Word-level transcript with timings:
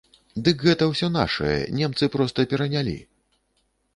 Дык 0.45 0.63
гэта 0.67 0.85
ўсё 0.91 1.09
нашае, 1.17 1.59
немцы 1.81 2.09
проста 2.15 2.45
перанялі! 2.53 2.97